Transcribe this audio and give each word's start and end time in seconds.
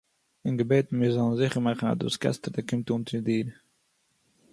און 0.43 0.55
געבעטן 0.59 0.95
מיר 0.99 1.11
זאָלן 1.15 1.37
זיכער 1.39 1.63
מאַכן 1.65 1.87
אַז 1.91 1.99
דאָס 2.01 2.15
קעסטעלע 2.23 2.61
קומט 2.69 2.87
אָן 2.93 3.01
צו 3.07 3.17
דיר 3.27 3.47